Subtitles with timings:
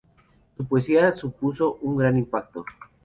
[0.57, 2.65] Su poesía supuso un gran impacto.